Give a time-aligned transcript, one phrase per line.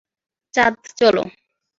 [0.53, 1.23] চাঁদ, চলো।